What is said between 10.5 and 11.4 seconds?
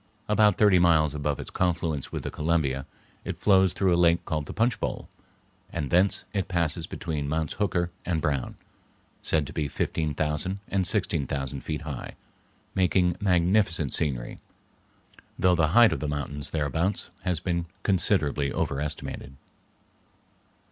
and sixteen